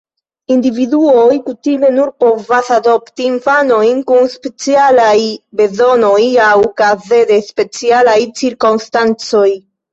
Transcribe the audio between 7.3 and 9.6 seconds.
de specialaj cirkonstancoj.